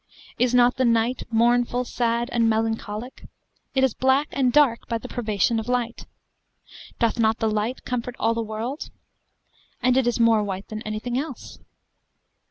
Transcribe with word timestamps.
Is 0.39 0.55
not 0.55 0.77
the 0.77 0.83
night 0.83 1.21
mournful, 1.29 1.85
sad, 1.85 2.31
and 2.31 2.49
melancholic? 2.49 3.27
It 3.75 3.83
is 3.83 3.93
black 3.93 4.29
and 4.31 4.51
dark 4.51 4.87
by 4.87 4.97
the 4.97 5.07
privation 5.07 5.59
of 5.59 5.67
light. 5.67 6.07
Doth 6.97 7.19
not 7.19 7.37
the 7.37 7.47
light 7.47 7.85
comfort 7.85 8.15
all 8.17 8.33
the 8.33 8.41
world? 8.41 8.89
And 9.79 9.95
it 9.95 10.07
is 10.07 10.19
more 10.19 10.41
white 10.43 10.69
than 10.69 10.81
anything 10.87 11.19
else. 11.19 11.59